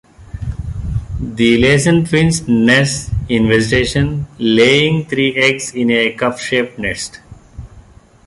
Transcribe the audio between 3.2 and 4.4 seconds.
in vegetation,